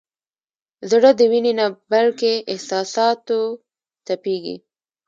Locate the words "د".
1.19-1.21